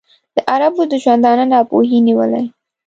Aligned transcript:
د 0.35 0.37
عربو 0.53 0.81
د 0.91 0.93
ژوندانه 1.03 1.43
ناپوهۍ 1.53 1.99
نیولی. 2.07 2.45